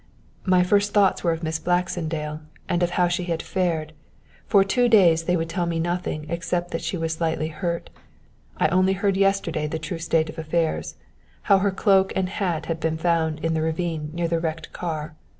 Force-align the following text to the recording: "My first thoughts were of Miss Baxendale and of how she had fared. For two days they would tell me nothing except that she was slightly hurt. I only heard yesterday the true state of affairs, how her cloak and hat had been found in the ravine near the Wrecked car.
"My 0.47 0.63
first 0.63 0.95
thoughts 0.95 1.23
were 1.23 1.31
of 1.33 1.43
Miss 1.43 1.59
Baxendale 1.59 2.41
and 2.67 2.81
of 2.81 2.89
how 2.97 3.07
she 3.07 3.25
had 3.25 3.43
fared. 3.43 3.93
For 4.47 4.63
two 4.63 4.89
days 4.89 5.25
they 5.25 5.37
would 5.37 5.47
tell 5.47 5.67
me 5.67 5.79
nothing 5.79 6.25
except 6.27 6.71
that 6.71 6.81
she 6.81 6.97
was 6.97 7.13
slightly 7.13 7.49
hurt. 7.49 7.91
I 8.57 8.67
only 8.69 8.93
heard 8.93 9.15
yesterday 9.15 9.67
the 9.67 9.77
true 9.77 9.99
state 9.99 10.27
of 10.31 10.39
affairs, 10.39 10.95
how 11.43 11.59
her 11.59 11.69
cloak 11.69 12.13
and 12.15 12.29
hat 12.29 12.65
had 12.65 12.79
been 12.79 12.97
found 12.97 13.45
in 13.45 13.53
the 13.53 13.61
ravine 13.61 14.09
near 14.11 14.27
the 14.27 14.39
Wrecked 14.39 14.73
car. 14.73 15.13